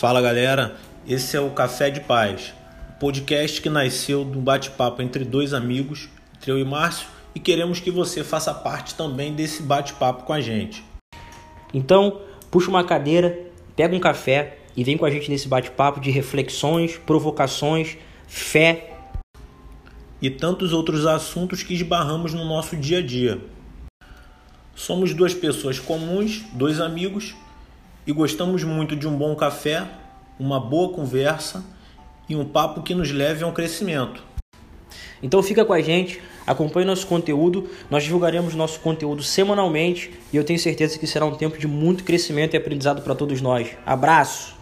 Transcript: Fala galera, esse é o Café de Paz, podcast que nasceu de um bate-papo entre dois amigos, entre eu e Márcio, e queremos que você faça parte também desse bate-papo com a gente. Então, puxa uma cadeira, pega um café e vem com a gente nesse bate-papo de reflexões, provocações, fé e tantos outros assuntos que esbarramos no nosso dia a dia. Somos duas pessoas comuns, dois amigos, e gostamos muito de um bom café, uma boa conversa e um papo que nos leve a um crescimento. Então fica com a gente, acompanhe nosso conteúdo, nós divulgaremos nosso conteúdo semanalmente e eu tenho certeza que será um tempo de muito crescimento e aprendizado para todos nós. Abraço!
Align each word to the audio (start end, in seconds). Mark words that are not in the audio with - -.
Fala 0.00 0.22
galera, 0.22 0.76
esse 1.06 1.36
é 1.36 1.40
o 1.40 1.50
Café 1.50 1.90
de 1.90 2.00
Paz, 2.00 2.54
podcast 2.98 3.60
que 3.60 3.68
nasceu 3.68 4.24
de 4.24 4.38
um 4.38 4.40
bate-papo 4.40 5.02
entre 5.02 5.26
dois 5.26 5.52
amigos, 5.52 6.08
entre 6.34 6.50
eu 6.50 6.58
e 6.58 6.64
Márcio, 6.64 7.06
e 7.34 7.38
queremos 7.38 7.80
que 7.80 7.90
você 7.90 8.24
faça 8.24 8.54
parte 8.54 8.94
também 8.94 9.34
desse 9.34 9.62
bate-papo 9.62 10.24
com 10.24 10.32
a 10.32 10.40
gente. 10.40 10.82
Então, 11.74 12.18
puxa 12.50 12.70
uma 12.70 12.82
cadeira, 12.82 13.38
pega 13.76 13.94
um 13.94 14.00
café 14.00 14.60
e 14.74 14.82
vem 14.82 14.96
com 14.96 15.04
a 15.04 15.10
gente 15.10 15.30
nesse 15.30 15.46
bate-papo 15.46 16.00
de 16.00 16.10
reflexões, 16.10 16.96
provocações, 16.96 17.98
fé 18.26 18.96
e 20.22 20.30
tantos 20.30 20.72
outros 20.72 21.04
assuntos 21.04 21.62
que 21.62 21.74
esbarramos 21.74 22.32
no 22.32 22.46
nosso 22.46 22.74
dia 22.74 23.00
a 23.00 23.06
dia. 23.06 23.38
Somos 24.74 25.12
duas 25.12 25.34
pessoas 25.34 25.78
comuns, 25.78 26.42
dois 26.54 26.80
amigos, 26.80 27.34
e 28.10 28.12
gostamos 28.12 28.64
muito 28.64 28.96
de 28.96 29.06
um 29.06 29.16
bom 29.16 29.36
café, 29.36 29.86
uma 30.36 30.58
boa 30.58 30.92
conversa 30.92 31.64
e 32.28 32.34
um 32.34 32.44
papo 32.44 32.82
que 32.82 32.92
nos 32.92 33.12
leve 33.12 33.44
a 33.44 33.46
um 33.46 33.52
crescimento. 33.52 34.20
Então 35.22 35.40
fica 35.44 35.64
com 35.64 35.72
a 35.72 35.80
gente, 35.80 36.20
acompanhe 36.44 36.84
nosso 36.84 37.06
conteúdo, 37.06 37.70
nós 37.88 38.02
divulgaremos 38.02 38.52
nosso 38.56 38.80
conteúdo 38.80 39.22
semanalmente 39.22 40.10
e 40.32 40.36
eu 40.36 40.42
tenho 40.42 40.58
certeza 40.58 40.98
que 40.98 41.06
será 41.06 41.24
um 41.24 41.36
tempo 41.36 41.56
de 41.56 41.68
muito 41.68 42.02
crescimento 42.02 42.54
e 42.54 42.56
aprendizado 42.56 43.00
para 43.00 43.14
todos 43.14 43.40
nós. 43.40 43.68
Abraço! 43.86 44.59